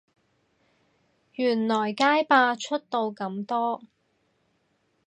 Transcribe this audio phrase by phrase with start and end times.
[1.33, 3.83] 原來街霸出到咁多